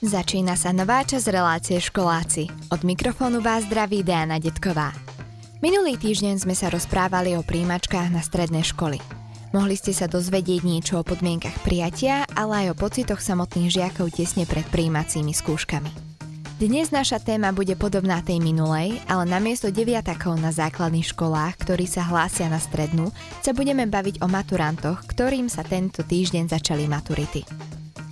[0.00, 2.48] Začína sa nová časť relácie Školáci.
[2.72, 4.96] Od mikrofónu vás zdraví Diana Detková.
[5.60, 8.96] Minulý týždeň sme sa rozprávali o príjimačkách na stredné školy.
[9.52, 14.48] Mohli ste sa dozvedieť niečo o podmienkach prijatia, ale aj o pocitoch samotných žiakov tesne
[14.48, 15.92] pred príjmacími skúškami.
[16.56, 22.08] Dnes naša téma bude podobná tej minulej, ale namiesto deviatakov na základných školách, ktorí sa
[22.08, 23.12] hlásia na strednú,
[23.44, 27.44] sa budeme baviť o maturantoch, ktorým sa tento týždeň začali maturity.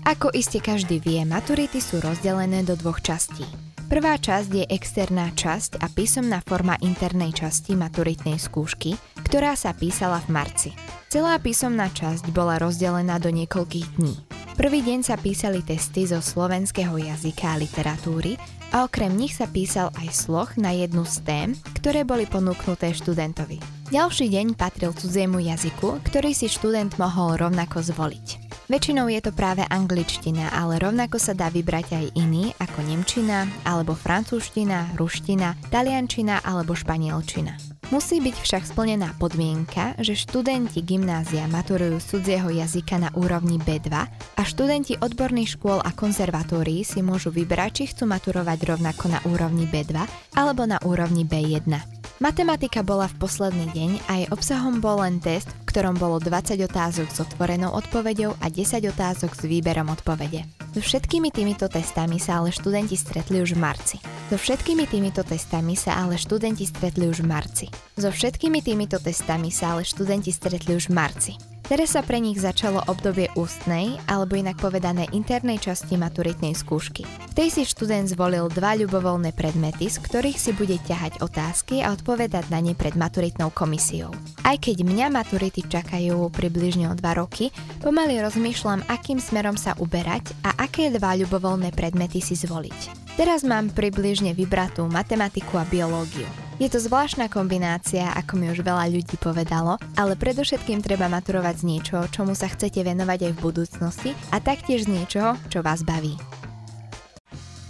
[0.08, 3.44] Ako iste každý vie, maturity sú rozdelené do dvoch častí.
[3.92, 10.24] Prvá časť je externá časť a písomná forma internej časti maturitnej skúšky, ktorá sa písala
[10.24, 10.70] v marci.
[11.12, 14.16] Celá písomná časť bola rozdelená do niekoľkých dní.
[14.56, 18.40] Prvý deň sa písali testy zo slovenského jazyka a literatúry
[18.72, 23.60] a okrem nich sa písal aj sloh na jednu z tém, ktoré boli ponúknuté študentovi.
[23.92, 28.47] Ďalší deň patril cudziemu jazyku, ktorý si študent mohol rovnako zvoliť.
[28.68, 33.96] Väčšinou je to práve angličtina, ale rovnako sa dá vybrať aj iný, ako nemčina, alebo
[33.96, 37.56] francúzština, ruština, taliančina alebo španielčina.
[37.88, 43.88] Musí byť však splnená podmienka, že študenti gymnázia maturujú z cudzieho jazyka na úrovni B2
[44.36, 49.64] a študenti odborných škôl a konzervatórií si môžu vybrať, či chcú maturovať rovnako na úrovni
[49.64, 49.96] B2
[50.36, 51.97] alebo na úrovni B1.
[52.18, 56.58] Matematika bola v posledný deň a jej obsahom bol len test, v ktorom bolo 20
[56.66, 60.42] otázok s otvorenou odpoveďou a 10 otázok s výberom odpovede.
[60.74, 63.96] So všetkými týmito testami sa ale študenti stretli už v marci.
[64.26, 67.66] So všetkými týmito testami sa ale študenti stretli už v marci.
[67.94, 71.32] So všetkými týmito testami sa ale študenti stretli už v marci.
[71.68, 77.04] Teraz sa pre nich začalo obdobie ústnej, alebo inak povedané internej časti maturitnej skúšky.
[77.04, 81.92] V tej si študent zvolil dva ľubovoľné predmety, z ktorých si bude ťahať otázky a
[81.92, 84.16] odpovedať na ne pred maturitnou komisiou.
[84.48, 87.52] Aj keď mňa maturity čakajú približne o dva roky,
[87.84, 93.07] pomaly rozmýšľam, akým smerom sa uberať a aké dva ľubovoľné predmety si zvoliť.
[93.18, 96.22] Teraz mám približne vybratú matematiku a biológiu.
[96.62, 101.64] Je to zvláštna kombinácia, ako mi už veľa ľudí povedalo, ale predovšetkým treba maturovať z
[101.66, 106.14] niečoho, čomu sa chcete venovať aj v budúcnosti a taktiež z niečoho, čo vás baví.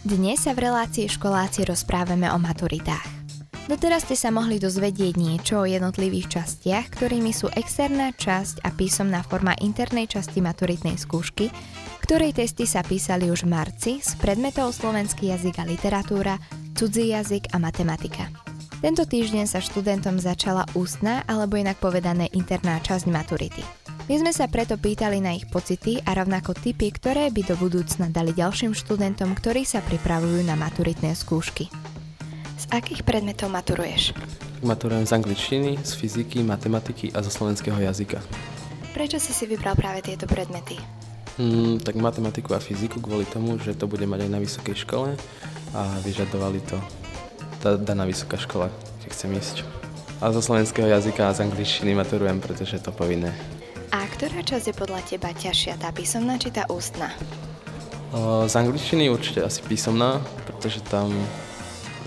[0.05, 3.18] Dnes sa v relácii školáci rozprávame o maturitách.
[3.69, 9.21] Doteraz ste sa mohli dozvedieť niečo o jednotlivých častiach, ktorými sú externá časť a písomná
[9.21, 11.53] forma internej časti maturitnej skúšky,
[12.01, 16.41] ktorej testy sa písali už v marci z predmetov slovenský jazyk a literatúra,
[16.81, 18.33] cudzí jazyk a matematika.
[18.81, 23.61] Tento týždeň sa študentom začala ústna alebo inak povedané interná časť maturity.
[24.09, 28.09] My sme sa preto pýtali na ich pocity a rovnako typy, ktoré by do budúcna
[28.09, 31.69] dali ďalším študentom, ktorí sa pripravujú na maturitné skúšky.
[32.59, 34.19] Z akých predmetov maturuješ?
[34.67, 38.19] Maturujem z angličtiny, z fyziky, matematiky a zo slovenského jazyka.
[38.91, 40.75] Prečo si si vybral práve tieto predmety?
[41.39, 45.15] Hmm, tak matematiku a fyziku kvôli tomu, že to bude mať aj na vysokej škole
[45.71, 46.83] a vyžadovali to
[47.63, 49.63] tá daná vysoká škola, kde chcem ísť.
[50.19, 53.31] A zo slovenského jazyka a z angličtiny maturujem, pretože je to povinné.
[53.95, 57.15] A ktorá časť je podľa teba ťažšia, tá písomná či tá ústna?
[58.51, 61.15] Z angličtiny určite asi písomná, pretože tam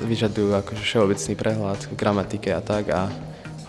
[0.03, 3.07] vyžadujú akože všeobecný prehľad v gramatike a tak a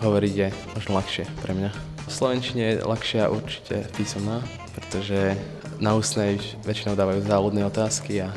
[0.01, 1.92] hovoriť je možno ľahšie pre mňa.
[2.03, 4.43] V slovenčine je ľahšia určite písomná,
[4.75, 5.39] pretože
[5.81, 8.29] na ústnej väčšinou dávajú závodné otázky a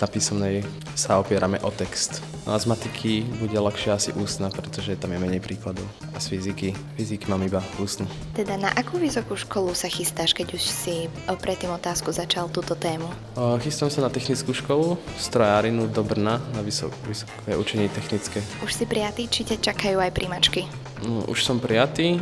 [0.00, 0.64] na písomnej
[0.96, 2.24] sa opierame o text.
[2.48, 5.84] No a z matiky bude ľahšie asi ústna, pretože tam je menej príkladov.
[6.16, 8.08] A z fyziky, fyziky mám iba ústnu.
[8.32, 13.04] Teda na akú vysokú školu sa chystáš, keď už si predtým otázku začal túto tému?
[13.36, 18.40] O, chystám sa na technickú školu, strojárinu do Brna, na vysok, vysoké učenie technické.
[18.64, 20.64] Už si prijatý, či ťa čakajú aj príjmačky?
[21.04, 22.16] No, už som prijatý,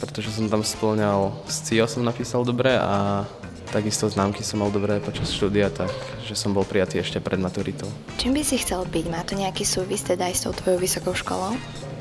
[0.00, 3.28] pretože som tam splňal, z CIO som napísal dobre a
[3.70, 7.86] Takisto známky som mal dobré počas štúdia, takže som bol prijatý ešte pred maturitou.
[8.18, 9.06] Čím by si chcel byť?
[9.06, 11.54] Má to nejaký súvis teda aj s tou tvojou vysokou školou?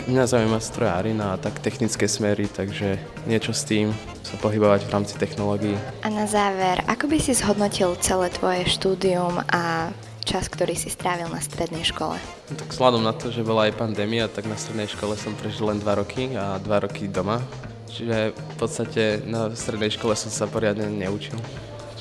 [0.09, 2.97] Mňa zaujíma strojárina a tak technické smery, takže
[3.29, 3.93] niečo s tým
[4.25, 5.77] sa pohybovať v rámci technológií.
[6.01, 9.93] A na záver, ako by si zhodnotil celé tvoje štúdium a
[10.25, 12.17] čas, ktorý si strávil na strednej škole?
[12.49, 15.69] No, tak vzhľadom na to, že bola aj pandémia, tak na strednej škole som prežil
[15.69, 17.45] len dva roky a dva roky doma
[17.89, 21.35] Čiže v podstate na strednej škole som sa poriadne neučil.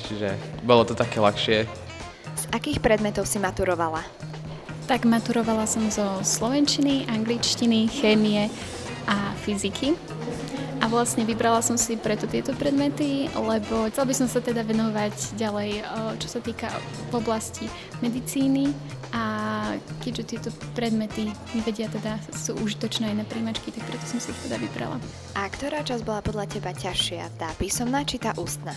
[0.07, 1.67] Čiže bolo to také ľahšie.
[2.39, 4.05] Z akých predmetov si maturovala?
[4.89, 8.49] Tak maturovala som zo slovenčiny, angličtiny, chémie
[9.05, 9.93] a fyziky.
[10.79, 15.35] A vlastne vybrala som si preto tieto predmety, lebo chcel by som sa teda venovať
[15.35, 15.83] ďalej,
[16.23, 16.71] čo sa týka
[17.11, 17.67] v oblasti
[17.99, 18.71] medicíny
[19.11, 19.38] a
[20.09, 24.33] keďže tieto predmety mi vedia teda sú užitočné aj na príjmačky, tak preto som si
[24.33, 24.97] ich teda vybrala.
[25.37, 28.73] A ktorá časť bola podľa teba ťažšia, tá písomná či tá ústna?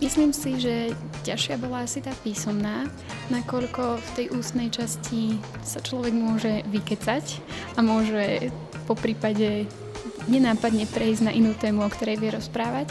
[0.00, 0.96] Myslím si, že
[1.28, 2.88] ťažšia bola asi tá písomná,
[3.28, 7.24] nakoľko v tej ústnej časti sa človek môže vykecať
[7.76, 8.48] a môže
[8.88, 9.68] po prípade
[10.30, 12.88] nenápadne prejsť na inú tému, o ktorej vie rozprávať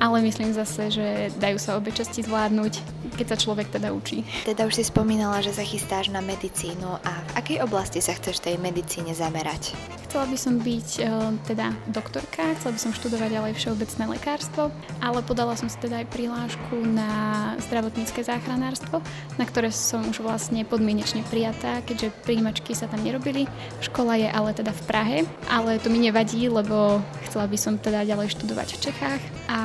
[0.00, 1.06] ale myslím zase, že
[1.40, 2.72] dajú sa obe časti zvládnuť,
[3.16, 4.28] keď sa človek teda učí.
[4.44, 8.44] Teda už si spomínala, že sa chystáš na medicínu a v akej oblasti sa chceš
[8.44, 9.72] tej medicíne zamerať?
[10.16, 11.02] Chcela by som byť e,
[11.44, 16.08] teda doktorka, chcela by som študovať ďalej všeobecné lekárstvo, ale podala som si teda aj
[16.08, 19.04] prihlášku na zdravotnícke záchranárstvo,
[19.36, 23.44] na ktoré som už vlastne podmienečne prijatá, keďže príjimačky sa tam nerobili.
[23.84, 25.18] Škola je ale teda v Prahe,
[25.52, 29.22] ale to mi nevadí, lebo chcela by som teda ďalej študovať v Čechách
[29.52, 29.60] a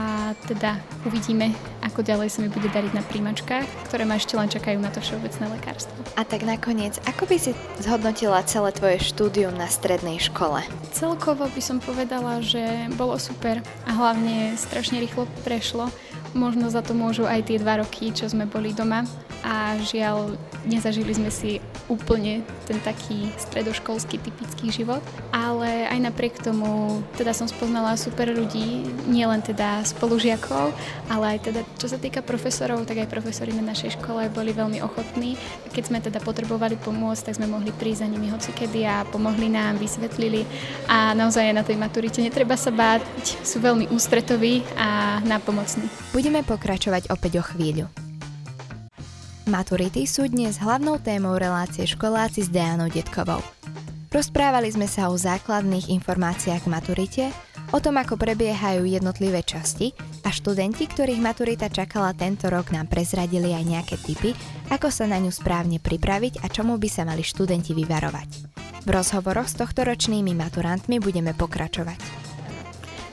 [0.51, 0.75] teda
[1.07, 4.91] uvidíme, ako ďalej sa mi bude dariť na príjmačkách, ktoré ma ešte len čakajú na
[4.91, 5.95] to všeobecné lekárstvo.
[6.19, 10.59] A tak nakoniec, ako by si zhodnotila celé tvoje štúdium na strednej škole?
[10.91, 15.87] Celkovo by som povedala, že bolo super a hlavne strašne rýchlo prešlo.
[16.35, 19.07] Možno za to môžu aj tie dva roky, čo sme boli doma
[19.41, 21.57] a žiaľ, nezažili sme si
[21.89, 25.03] úplne ten taký stredoškolský typický život,
[25.33, 30.71] ale aj napriek tomu teda som spoznala super ľudí, nielen teda spolužiakov,
[31.11, 34.79] ale aj teda čo sa týka profesorov, tak aj profesori na našej škole boli veľmi
[34.85, 35.35] ochotní.
[35.73, 39.81] Keď sme teda potrebovali pomôcť, tak sme mohli prísť za nimi hocikedy a pomohli nám,
[39.81, 40.47] vysvetlili
[40.87, 43.03] a naozaj na tej maturite netreba sa báť,
[43.43, 45.91] sú veľmi ústretoví a nápomocní.
[46.15, 48.00] Budeme pokračovať opäť o chvíľu.
[49.51, 53.43] Maturity sú dnes hlavnou témou relácie školáci s Dejanou Detkovou.
[54.07, 57.25] Rozprávali sme sa o základných informáciách k maturite,
[57.75, 59.91] o tom, ako prebiehajú jednotlivé časti
[60.23, 64.31] a študenti, ktorých maturita čakala tento rok, nám prezradili aj nejaké tipy,
[64.71, 68.29] ako sa na ňu správne pripraviť a čomu by sa mali študenti vyvarovať.
[68.81, 71.99] V rozhovoroch s tohto ročnými maturantmi budeme pokračovať.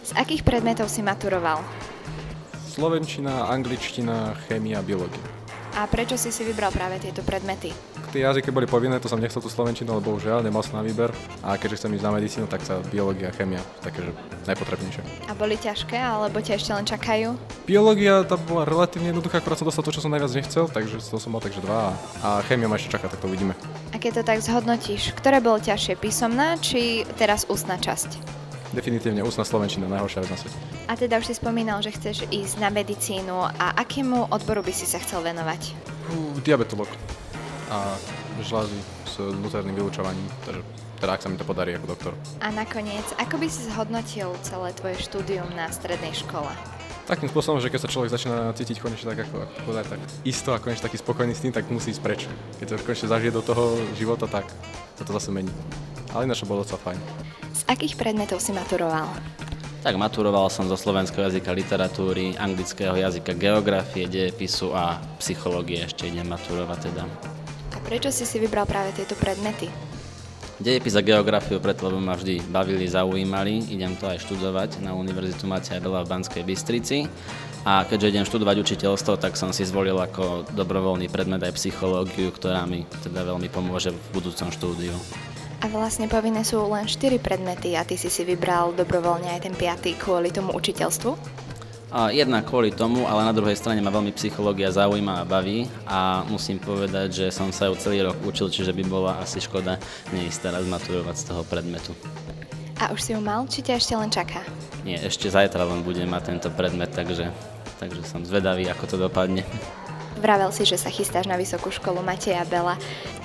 [0.06, 1.66] Z akých predmetov si maturoval?
[2.70, 5.37] Slovenčina, angličtina, chémia, biológia.
[5.78, 7.70] A prečo si si vybral práve tieto predmety?
[8.10, 11.14] Tie jazyky boli povinné, to som nechcel tú slovenčinu, ale bohužiaľ nemal som na výber.
[11.38, 14.10] A keďže chcem ísť na medicínu, tak sa biológia a chémia, takže
[14.50, 15.30] najpotrebnejšie.
[15.30, 17.38] A boli ťažké, alebo ťa ešte len čakajú?
[17.62, 21.16] Biológia tá bola relatívne jednoduchá, akorát som dostal to, čo som najviac nechcel, takže to
[21.22, 21.94] som mal takže dva.
[22.26, 23.54] A chémia ma ešte čaká, tak to uvidíme.
[23.94, 28.37] A keď to tak zhodnotíš, ktoré bolo ťažšie, písomná či teraz ústna časť?
[28.68, 30.56] Definitívne ústna slovenčina, najhoršia vec na svete.
[30.88, 34.84] A teda už si spomínal, že chceš ísť na medicínu a akému odboru by si
[34.84, 35.72] sa chcel venovať?
[36.12, 36.88] Uh, diabetolog
[37.68, 37.96] a
[38.44, 40.60] žlázy s vnútorným vylučovaním, takže
[40.98, 42.12] teda ak sa mi to podarí ako doktor.
[42.42, 46.50] A nakoniec, ako by si zhodnotil celé tvoje štúdium na strednej škole?
[47.08, 50.52] Takým spôsobom, že keď sa človek začína cítiť konečne tak ako, ako podať, tak isto
[50.52, 52.28] a konečne taký spokojný s tým, tak musí ísť preč.
[52.60, 54.44] Keď to konečne zažije do toho života, tak
[55.00, 55.48] sa to zase mení.
[56.12, 57.00] Ale ináč bolo docela fajn.
[57.56, 59.08] Z akých predmetov si maturoval?
[59.80, 66.28] Tak maturoval som zo slovenského jazyka literatúry, anglického jazyka geografie, dejepisu a psychológie ešte idem
[66.28, 67.08] maturovať teda.
[67.72, 69.87] A prečo si si vybral práve tieto predmety?
[70.58, 73.70] Dejepis a geografiu preto, lebo ma vždy bavili, zaujímali.
[73.70, 77.06] Idem to aj študovať na Univerzitu Matia Bela v Banskej Bystrici.
[77.62, 82.66] A keďže idem študovať učiteľstvo, tak som si zvolil ako dobrovoľný predmet aj psychológiu, ktorá
[82.66, 84.98] mi teda veľmi pomôže v budúcom štúdiu.
[85.62, 89.54] A vlastne povinné sú len 4 predmety a ty si si vybral dobrovoľne aj ten
[89.54, 91.46] piatý kvôli tomu učiteľstvu?
[91.88, 96.20] A jedna kvôli tomu, ale na druhej strane ma veľmi psychológia zaujíma a baví a
[96.28, 99.80] musím povedať, že som sa ju celý rok učil, čiže by bola asi škoda
[100.12, 101.96] neísť teraz maturovať z toho predmetu.
[102.76, 104.44] A už si ju mal, či ťa ešte len čaká?
[104.84, 107.32] Nie, ešte zajtra len budem mať tento predmet, takže,
[107.80, 109.42] takže som zvedavý, ako to dopadne.
[110.20, 112.76] Vravel si, že sa chystáš na vysokú školu Mateja Bela.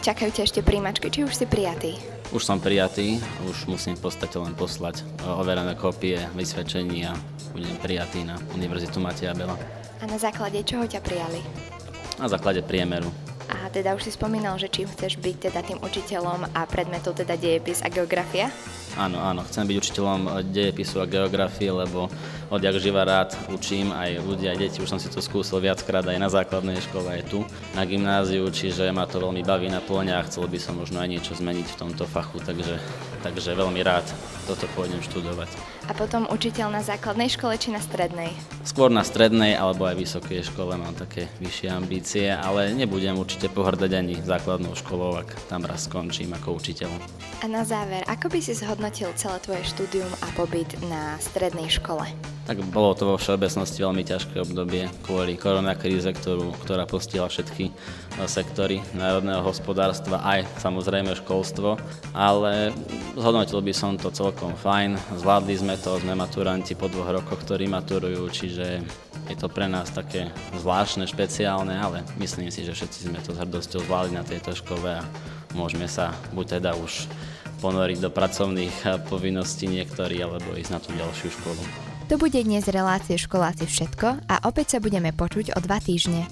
[0.05, 1.99] Čakajú ťa ešte príjmačky, či už si prijatý?
[2.31, 7.13] Už som prijatý, už musím v podstate len poslať overené kópie, vysvedčení a
[7.53, 9.53] budem prijatý na Univerzitu Mateja Bela.
[10.01, 11.39] A na základe čoho ťa prijali?
[12.17, 13.07] Na základe priemeru.
[13.47, 17.33] A teda už si spomínal, že čím chceš byť teda tým učiteľom a predmetov teda
[17.33, 18.53] dejepis a geografia?
[18.93, 20.21] Áno, áno, chcem byť učiteľom
[20.53, 22.13] dejepisu a geografie, lebo
[22.53, 26.21] odjak živa rád učím aj ľudia, aj deti, už som si to skúsil viackrát aj
[26.21, 27.41] na základnej škole, aj tu
[27.73, 31.09] na gymnáziu, čiže ma to veľmi baví na plne a chcel by som možno aj
[31.09, 32.77] niečo zmeniť v tomto fachu, takže,
[33.25, 34.05] takže veľmi rád
[34.45, 35.49] toto pôjdem študovať.
[35.89, 38.29] A potom učiteľ na základnej škole či na strednej?
[38.61, 43.95] Skôr na strednej alebo aj vysokej škole mám také vyššie ambície, ale nebudem určite pohrdať
[43.95, 46.91] ani základnou školou, ak tam raz skončím ako učiteľ.
[47.39, 52.03] A na záver, ako by si zhodnotil celé tvoje štúdium a pobyt na strednej škole?
[52.43, 57.73] Tak bolo to vo všeobecnosti veľmi ťažké obdobie kvôli koronakríze, ktorú, ktorá postihla všetky e,
[58.27, 61.79] sektory národného hospodárstva, aj samozrejme školstvo,
[62.11, 62.75] ale
[63.15, 64.99] zhodnotil by som to celkom fajn.
[65.23, 68.83] Zvládli sme to, sme maturanti po dvoch rokoch, ktorí maturujú, čiže
[69.31, 70.27] je to pre nás také
[70.59, 74.99] zvláštne, špeciálne, ale myslím si, že všetci sme to s hrdosťou zvládli na tejto škole
[74.99, 75.07] a
[75.55, 77.07] môžeme sa buď teda už
[77.63, 81.82] ponoriť do pracovných povinností niektorí, alebo ísť na tú ďalšiu školu.
[82.11, 86.27] To bude dnes relácie školáci všetko a opäť sa budeme počuť o dva týždne.